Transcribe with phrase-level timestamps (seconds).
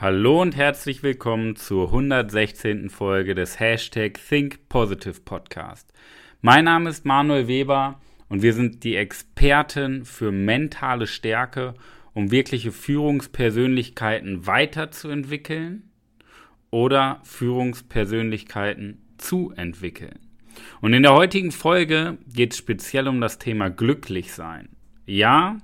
[0.00, 2.88] Hallo und herzlich willkommen zur 116.
[2.88, 5.92] Folge des Hashtag Think Positive Podcast.
[6.40, 8.00] Mein Name ist Manuel Weber
[8.30, 11.74] und wir sind die Experten für mentale Stärke,
[12.14, 15.90] um wirkliche Führungspersönlichkeiten weiterzuentwickeln
[16.70, 20.18] oder Führungspersönlichkeiten zu entwickeln.
[20.80, 24.70] Und in der heutigen Folge geht es speziell um das Thema glücklich sein.
[25.04, 25.58] Ja,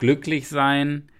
[0.00, 1.11] glücklich sein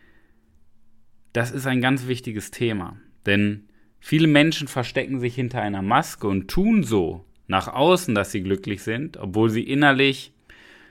[1.32, 2.96] das ist ein ganz wichtiges Thema.
[3.26, 3.68] Denn
[4.00, 8.82] viele Menschen verstecken sich hinter einer Maske und tun so nach außen, dass sie glücklich
[8.82, 10.32] sind, obwohl sie innerlich,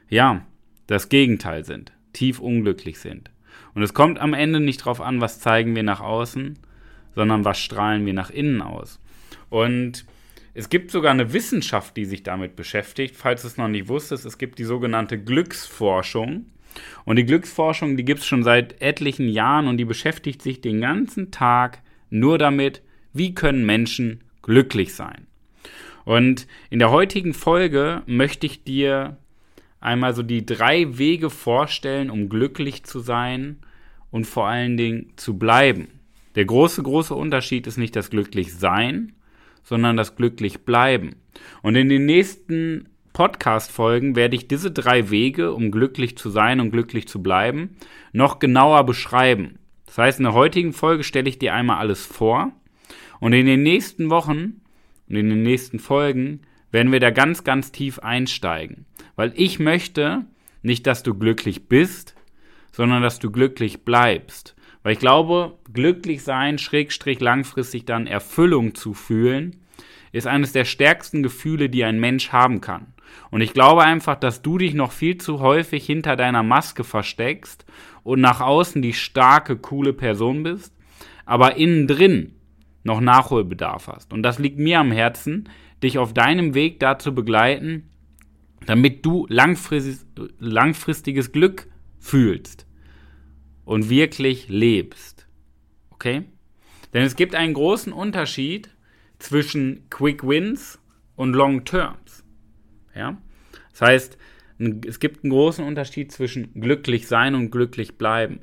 [0.09, 0.45] ja,
[0.87, 3.31] das Gegenteil sind, tief unglücklich sind.
[3.73, 6.59] Und es kommt am Ende nicht darauf an, was zeigen wir nach außen,
[7.15, 8.99] sondern was strahlen wir nach innen aus.
[9.49, 10.05] Und
[10.53, 13.15] es gibt sogar eine Wissenschaft, die sich damit beschäftigt.
[13.15, 16.45] Falls du es noch nicht wusstest, es gibt die sogenannte Glücksforschung.
[17.05, 20.81] Und die Glücksforschung, die gibt es schon seit etlichen Jahren und die beschäftigt sich den
[20.81, 22.81] ganzen Tag nur damit,
[23.13, 25.27] wie können Menschen glücklich sein.
[26.05, 29.17] Und in der heutigen Folge möchte ich dir
[29.79, 33.57] einmal so die drei Wege vorstellen, um glücklich zu sein
[34.09, 35.87] und vor allen Dingen zu bleiben.
[36.35, 39.13] Der große, große Unterschied ist nicht das Glücklichsein,
[39.63, 41.15] sondern das Glücklichbleiben.
[41.61, 46.71] Und in den nächsten Podcast-Folgen werde ich diese drei Wege, um glücklich zu sein und
[46.71, 47.76] glücklich zu bleiben,
[48.13, 49.59] noch genauer beschreiben.
[49.85, 52.51] Das heißt, in der heutigen Folge stelle ich dir einmal alles vor
[53.20, 54.62] und in den nächsten Wochen
[55.09, 58.85] und in den nächsten Folgen werden wir da ganz, ganz tief einsteigen.
[59.15, 60.26] Weil ich möchte
[60.62, 62.15] nicht, dass du glücklich bist,
[62.71, 64.56] sondern dass du glücklich bleibst.
[64.84, 69.60] Weil ich glaube, glücklich sein, schrägstrich langfristig dann Erfüllung zu fühlen,
[70.11, 72.94] ist eines der stärksten Gefühle, die ein Mensch haben kann.
[73.29, 77.66] Und ich glaube einfach, dass du dich noch viel zu häufig hinter deiner Maske versteckst
[78.03, 80.75] und nach außen die starke, coole Person bist,
[81.25, 82.35] aber innen drin
[82.83, 84.13] noch Nachholbedarf hast.
[84.13, 85.49] Und das liegt mir am Herzen,
[85.83, 87.89] dich auf deinem Weg dazu begleiten,
[88.66, 90.05] damit du langfristig,
[90.39, 91.67] langfristiges Glück
[91.99, 92.66] fühlst
[93.66, 95.28] und wirklich lebst.
[95.91, 96.23] Okay?
[96.93, 98.69] Denn es gibt einen großen Unterschied
[99.21, 100.79] zwischen Quick Wins
[101.15, 102.23] und Long Terms.
[102.95, 103.17] Ja?
[103.71, 104.17] Das heißt,
[104.85, 108.41] es gibt einen großen Unterschied zwischen glücklich sein und glücklich bleiben.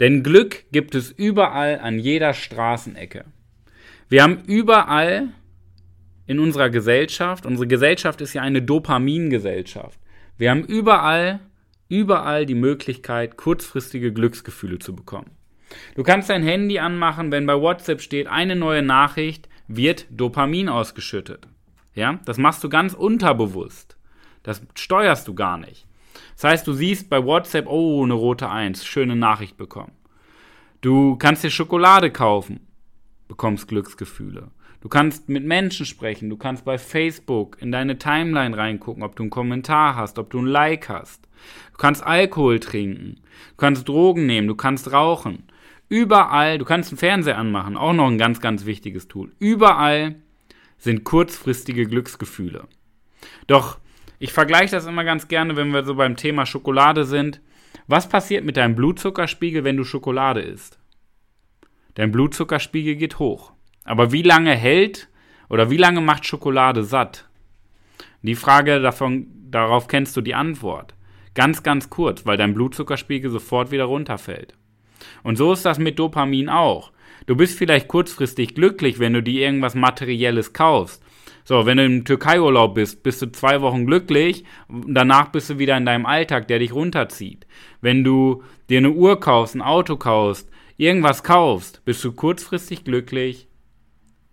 [0.00, 3.24] Denn Glück gibt es überall an jeder Straßenecke.
[4.08, 5.30] Wir haben überall
[6.26, 9.98] in unserer Gesellschaft, unsere Gesellschaft ist ja eine Dopamingesellschaft.
[10.38, 11.40] Wir haben überall,
[11.88, 15.32] überall die Möglichkeit, kurzfristige Glücksgefühle zu bekommen.
[15.94, 21.48] Du kannst dein Handy anmachen, wenn bei WhatsApp steht, eine neue Nachricht, wird Dopamin ausgeschüttet.
[21.94, 23.96] Ja, das machst du ganz unterbewusst.
[24.42, 25.86] Das steuerst du gar nicht.
[26.34, 29.92] Das heißt, du siehst bei WhatsApp, oh, eine rote Eins, schöne Nachricht bekommen.
[30.80, 32.66] Du kannst dir Schokolade kaufen,
[33.28, 34.50] bekommst Glücksgefühle.
[34.80, 39.22] Du kannst mit Menschen sprechen, du kannst bei Facebook in deine Timeline reingucken, ob du
[39.22, 41.26] einen Kommentar hast, ob du ein Like hast.
[41.72, 43.14] Du kannst Alkohol trinken,
[43.50, 45.44] du kannst Drogen nehmen, du kannst rauchen.
[45.94, 49.30] Überall, du kannst einen Fernseher anmachen, auch noch ein ganz, ganz wichtiges Tool.
[49.38, 50.16] Überall
[50.76, 52.66] sind kurzfristige Glücksgefühle.
[53.46, 53.78] Doch
[54.18, 57.40] ich vergleiche das immer ganz gerne, wenn wir so beim Thema Schokolade sind.
[57.86, 60.80] Was passiert mit deinem Blutzuckerspiegel, wenn du Schokolade isst?
[61.94, 63.52] Dein Blutzuckerspiegel geht hoch.
[63.84, 65.08] Aber wie lange hält
[65.48, 67.28] oder wie lange macht Schokolade satt?
[68.22, 70.96] Die Frage davon, darauf kennst du die Antwort.
[71.34, 74.54] Ganz, ganz kurz, weil dein Blutzuckerspiegel sofort wieder runterfällt.
[75.22, 76.92] Und so ist das mit Dopamin auch.
[77.26, 81.02] Du bist vielleicht kurzfristig glücklich, wenn du dir irgendwas Materielles kaufst.
[81.46, 85.76] So, wenn du im Türkei-Urlaub bist, bist du zwei Wochen glücklich, danach bist du wieder
[85.76, 87.46] in deinem Alltag, der dich runterzieht.
[87.82, 93.48] Wenn du dir eine Uhr kaufst, ein Auto kaufst, irgendwas kaufst, bist du kurzfristig glücklich,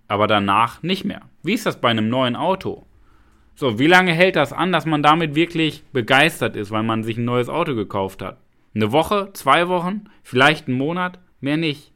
[0.07, 1.21] aber danach nicht mehr.
[1.44, 2.85] Wie ist das bei einem neuen Auto?
[3.56, 7.18] So, wie lange hält das an, dass man damit wirklich begeistert ist, weil man sich
[7.18, 8.40] ein neues Auto gekauft hat?
[8.73, 11.91] Eine Woche, zwei Wochen, vielleicht einen Monat, mehr nicht.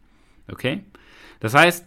[0.51, 0.83] Okay?
[1.39, 1.85] Das heißt,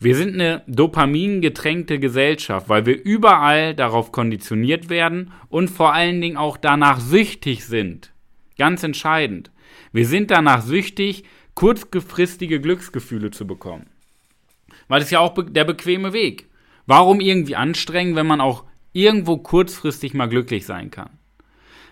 [0.00, 6.36] wir sind eine dopamingetränkte Gesellschaft, weil wir überall darauf konditioniert werden und vor allen Dingen
[6.36, 8.12] auch danach süchtig sind.
[8.56, 9.50] Ganz entscheidend.
[9.92, 13.86] Wir sind danach süchtig, kurzfristige Glücksgefühle zu bekommen.
[14.86, 16.48] Weil das ist ja auch der bequeme Weg.
[16.86, 21.17] Warum irgendwie anstrengen, wenn man auch irgendwo kurzfristig mal glücklich sein kann?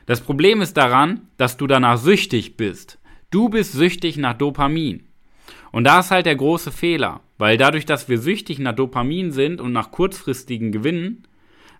[0.06, 2.98] Das Problem ist daran, dass du danach süchtig bist.
[3.30, 5.02] Du bist süchtig nach Dopamin.
[5.72, 9.60] Und da ist halt der große Fehler, weil dadurch, dass wir süchtig nach Dopamin sind
[9.60, 11.24] und nach kurzfristigen Gewinnen,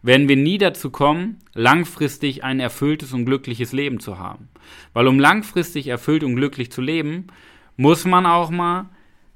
[0.02, 4.48] werden wir nie dazu kommen, langfristig ein erfülltes und glückliches Leben zu haben.
[4.92, 7.28] Weil um langfristig erfüllt und glücklich zu leben,
[7.76, 8.90] muss man auch mal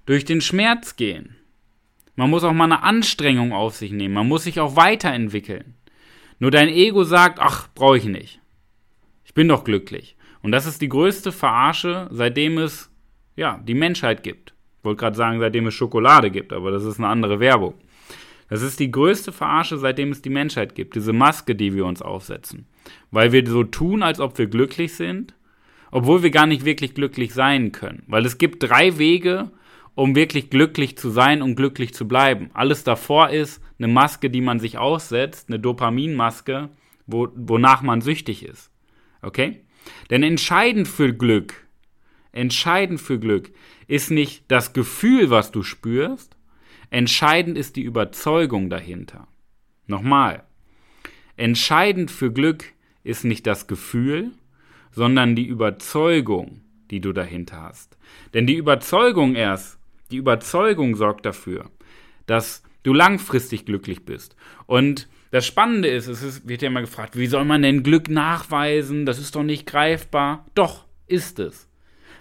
[0.04, 1.36] durch den Schmerz gehen.
[2.16, 4.14] Man muss auch mal eine Anstrengung auf sich nehmen.
[4.14, 5.74] Man muss sich auch weiterentwickeln.
[6.38, 8.40] Nur dein Ego sagt, ach, brauche ich nicht.
[9.30, 10.16] Ich bin doch glücklich.
[10.42, 12.90] Und das ist die größte Verarsche, seitdem es
[13.36, 14.54] ja, die Menschheit gibt.
[14.80, 17.74] Ich wollte gerade sagen, seitdem es Schokolade gibt, aber das ist eine andere Werbung.
[18.48, 20.96] Das ist die größte Verarsche, seitdem es die Menschheit gibt.
[20.96, 22.66] Diese Maske, die wir uns aufsetzen.
[23.12, 25.36] Weil wir so tun, als ob wir glücklich sind,
[25.92, 28.02] obwohl wir gar nicht wirklich glücklich sein können.
[28.08, 29.52] Weil es gibt drei Wege,
[29.94, 32.50] um wirklich glücklich zu sein und glücklich zu bleiben.
[32.52, 36.68] Alles davor ist eine Maske, die man sich aussetzt, eine Dopaminmaske,
[37.06, 38.72] wo, wonach man süchtig ist.
[39.22, 39.64] Okay?
[40.10, 41.66] Denn entscheidend für Glück,
[42.32, 43.52] entscheidend für Glück
[43.86, 46.36] ist nicht das Gefühl, was du spürst,
[46.90, 49.28] Entscheidend ist die Überzeugung dahinter.
[49.86, 50.42] Nochmal.
[51.36, 52.64] Entscheidend für Glück
[53.04, 54.32] ist nicht das Gefühl,
[54.90, 57.96] sondern die Überzeugung, die du dahinter hast.
[58.34, 59.78] Denn die Überzeugung erst,
[60.10, 61.70] die Überzeugung sorgt dafür,
[62.26, 64.34] dass du langfristig glücklich bist.
[64.66, 68.08] Und das Spannende ist, es ist, wird ja immer gefragt, wie soll man denn Glück
[68.08, 69.06] nachweisen?
[69.06, 70.46] Das ist doch nicht greifbar.
[70.54, 71.68] Doch, ist es.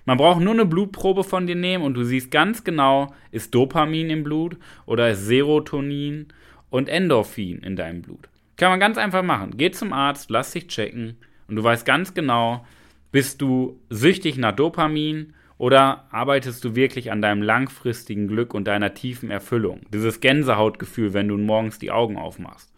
[0.05, 4.09] Man braucht nur eine Blutprobe von dir nehmen und du siehst ganz genau, ist Dopamin
[4.09, 6.27] im Blut oder ist Serotonin
[6.69, 8.29] und Endorphin in deinem Blut.
[8.57, 9.53] Kann man ganz einfach machen.
[9.57, 11.17] Geh zum Arzt, lass dich checken
[11.47, 12.65] und du weißt ganz genau,
[13.11, 18.93] bist du süchtig nach Dopamin oder arbeitest du wirklich an deinem langfristigen Glück und deiner
[18.93, 19.81] tiefen Erfüllung?
[19.93, 22.68] Dieses Gänsehautgefühl, wenn du morgens die Augen aufmachst.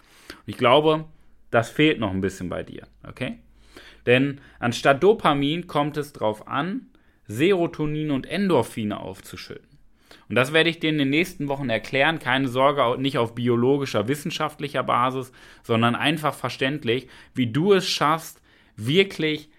[0.45, 1.05] Ich glaube,
[1.49, 3.39] das fehlt noch ein bisschen bei dir, okay?
[4.05, 6.87] Denn anstatt Dopamin kommt es darauf an,
[7.27, 9.71] Serotonin und Endorphine aufzuschütten.
[10.29, 12.19] Und das werde ich dir in den nächsten Wochen erklären.
[12.19, 15.31] Keine Sorge, nicht auf biologischer, wissenschaftlicher Basis,
[15.61, 18.41] sondern einfach verständlich, wie du es schaffst,
[18.75, 19.49] wirklich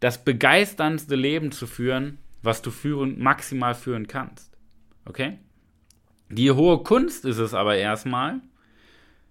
[0.00, 4.56] das begeisterndste Leben zu führen, was du führen, maximal führen kannst.
[5.06, 5.38] Okay?
[6.28, 8.40] Die hohe Kunst ist es aber erstmal,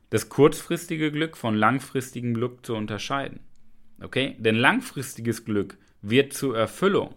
[0.09, 3.41] das kurzfristige Glück von langfristigem Glück zu unterscheiden.
[4.01, 4.35] Okay?
[4.39, 7.15] Denn langfristiges Glück wird zur Erfüllung.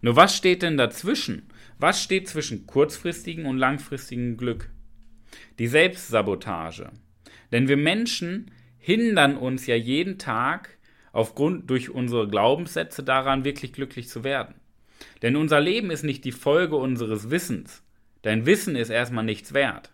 [0.00, 1.48] Nur was steht denn dazwischen?
[1.78, 4.70] Was steht zwischen kurzfristigem und langfristigem Glück?
[5.58, 6.90] Die Selbstsabotage.
[7.52, 10.76] Denn wir Menschen hindern uns ja jeden Tag
[11.12, 14.54] aufgrund durch unsere Glaubenssätze daran, wirklich glücklich zu werden.
[15.22, 17.82] Denn unser Leben ist nicht die Folge unseres Wissens.
[18.22, 19.92] Dein Wissen ist erstmal nichts wert.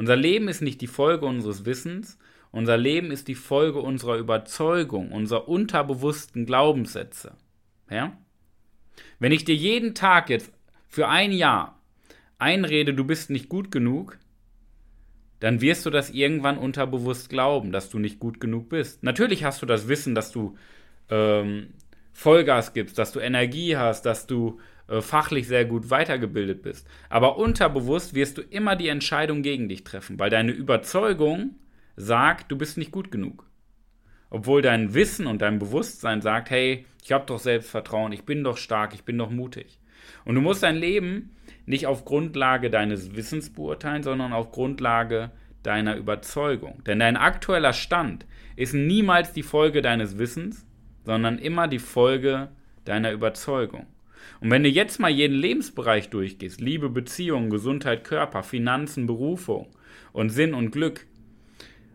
[0.00, 2.16] Unser Leben ist nicht die Folge unseres Wissens,
[2.52, 7.34] unser Leben ist die Folge unserer Überzeugung, unserer unterbewussten Glaubenssätze.
[7.90, 8.16] Ja?
[9.18, 10.54] Wenn ich dir jeden Tag jetzt
[10.88, 11.78] für ein Jahr
[12.38, 14.16] einrede, du bist nicht gut genug,
[15.38, 19.02] dann wirst du das irgendwann unterbewusst glauben, dass du nicht gut genug bist.
[19.02, 20.56] Natürlich hast du das Wissen, dass du
[21.10, 21.74] ähm,
[22.14, 26.86] Vollgas gibst, dass du Energie hast, dass du äh, fachlich sehr gut weitergebildet bist.
[27.08, 31.54] Aber unterbewusst wirst du immer die Entscheidung gegen dich treffen, weil deine Überzeugung
[31.96, 33.46] sagt, du bist nicht gut genug.
[34.30, 38.56] Obwohl dein Wissen und dein Bewusstsein sagt, hey, ich habe doch Selbstvertrauen, ich bin doch
[38.56, 39.78] stark, ich bin doch mutig.
[40.24, 41.36] Und du musst dein Leben
[41.66, 45.30] nicht auf Grundlage deines Wissens beurteilen, sondern auf Grundlage
[45.62, 46.82] deiner Überzeugung.
[46.84, 48.26] Denn dein aktueller Stand
[48.56, 50.66] ist niemals die Folge deines Wissens,
[51.04, 52.48] sondern immer die Folge
[52.84, 53.86] deiner Überzeugung.
[54.40, 59.68] Und wenn du jetzt mal jeden Lebensbereich durchgehst, Liebe, Beziehungen, Gesundheit, Körper, Finanzen, Berufung
[60.12, 61.06] und Sinn und Glück,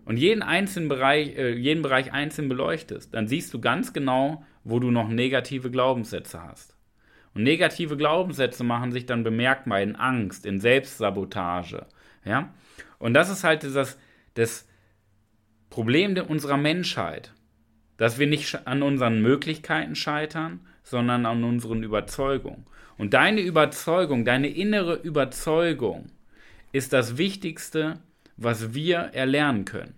[0.06, 4.80] und jeden einzelnen Bereich, äh, jeden Bereich einzeln beleuchtest, dann siehst du ganz genau, wo
[4.80, 6.76] du noch negative Glaubenssätze hast.
[7.34, 11.86] Und negative Glaubenssätze machen sich dann bemerkbar in Angst, in Selbstsabotage.
[12.24, 12.54] Ja?
[12.98, 13.98] Und das ist halt das,
[14.36, 14.68] das
[15.70, 17.34] Problem unserer Menschheit,
[17.98, 22.66] dass wir nicht an unseren Möglichkeiten scheitern, sondern an unseren Überzeugungen.
[22.98, 26.06] Und deine Überzeugung, deine innere Überzeugung
[26.72, 28.00] ist das Wichtigste,
[28.38, 29.96] was wir erlernen können.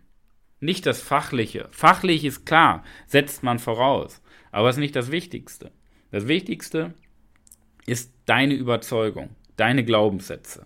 [0.59, 1.67] Nicht das Fachliche.
[1.69, 4.23] Fachlich ist klar, setzt man voraus.
[4.51, 5.71] Aber es ist nicht das Wichtigste.
[6.09, 6.93] Das Wichtigste
[7.85, 10.65] ist deine Überzeugung, deine Glaubenssätze.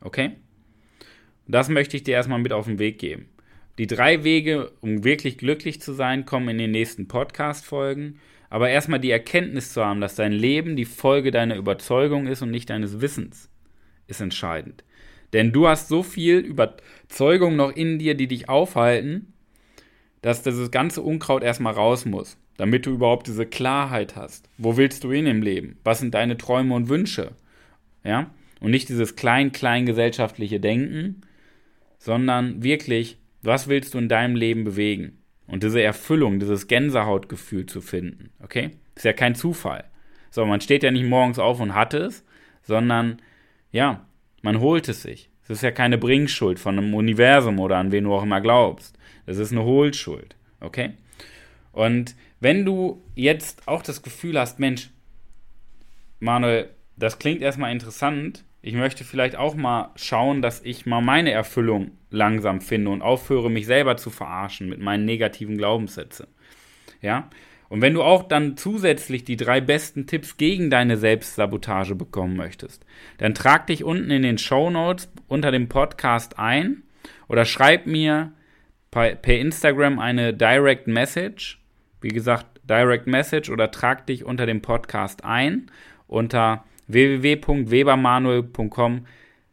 [0.00, 0.32] Okay?
[1.46, 3.28] Das möchte ich dir erstmal mit auf den Weg geben.
[3.78, 8.18] Die drei Wege, um wirklich glücklich zu sein, kommen in den nächsten Podcast-Folgen.
[8.50, 12.50] Aber erstmal die Erkenntnis zu haben, dass dein Leben die Folge deiner Überzeugung ist und
[12.50, 13.50] nicht deines Wissens,
[14.06, 14.84] ist entscheidend.
[15.32, 19.34] Denn du hast so viel Überzeugung noch in dir, die dich aufhalten,
[20.22, 24.48] dass dieses ganze Unkraut erstmal raus muss, damit du überhaupt diese Klarheit hast.
[24.56, 25.78] Wo willst du hin im Leben?
[25.84, 27.32] Was sind deine Träume und Wünsche?
[28.02, 28.30] Ja?
[28.60, 31.20] Und nicht dieses klein-klein gesellschaftliche Denken,
[31.98, 35.17] sondern wirklich, was willst du in deinem Leben bewegen?
[35.48, 38.30] Und diese Erfüllung, dieses Gänsehautgefühl zu finden.
[38.42, 38.70] Okay?
[38.94, 39.84] Ist ja kein Zufall.
[40.30, 42.24] So, man steht ja nicht morgens auf und hat es,
[42.62, 43.20] sondern
[43.70, 44.06] Ja,
[44.42, 45.30] man holt es sich.
[45.42, 48.98] Es ist ja keine Bringschuld von einem Universum oder an wen du auch immer glaubst.
[49.26, 50.36] Das ist eine Hohlschuld.
[50.60, 50.92] Okay?
[51.72, 54.90] Und wenn du jetzt auch das Gefühl hast, Mensch,
[56.20, 61.30] Manuel, das klingt erstmal interessant, ich möchte vielleicht auch mal schauen, dass ich mal meine
[61.30, 66.26] Erfüllung langsam finde und aufhöre, mich selber zu verarschen mit meinen negativen Glaubenssätzen.
[67.00, 67.30] Ja?
[67.68, 72.84] Und wenn du auch dann zusätzlich die drei besten Tipps gegen deine Selbstsabotage bekommen möchtest,
[73.18, 76.82] dann trag dich unten in den Show Notes unter dem Podcast ein
[77.28, 78.32] oder schreib mir
[78.90, 81.60] per Instagram eine Direct Message.
[82.00, 85.70] Wie gesagt, Direct Message oder trag dich unter dem Podcast ein
[86.06, 89.06] unter www.webermanuel.com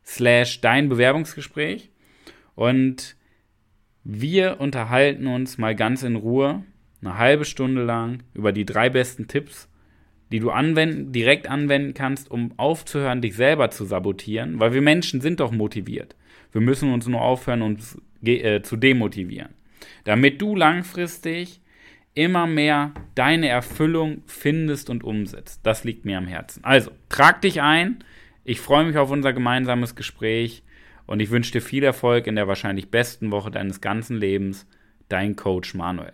[0.04, 1.92] slash dein Bewerbungsgespräch
[2.56, 3.16] und
[4.04, 6.64] wir unterhalten uns mal ganz in Ruhe
[7.02, 9.70] eine halbe Stunde lang über die drei besten Tipps,
[10.32, 15.22] die du anwenden, direkt anwenden kannst, um aufzuhören, dich selber zu sabotieren, weil wir Menschen
[15.22, 16.16] sind doch motiviert.
[16.52, 19.54] Wir müssen uns nur aufhören, uns äh, zu demotivieren.
[20.04, 21.62] Damit du langfristig
[22.16, 25.60] immer mehr deine Erfüllung findest und umsetzt.
[25.64, 26.64] Das liegt mir am Herzen.
[26.64, 28.04] Also, trag dich ein.
[28.44, 30.64] Ich freue mich auf unser gemeinsames Gespräch
[31.06, 34.66] und ich wünsche dir viel Erfolg in der wahrscheinlich besten Woche deines ganzen Lebens.
[35.10, 36.14] Dein Coach Manuel.